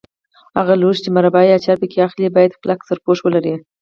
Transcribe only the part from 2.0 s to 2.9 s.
اخلئ باید کلک